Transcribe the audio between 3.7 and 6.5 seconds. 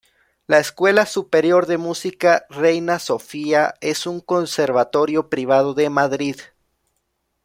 es un conservatorio privado de Madrid.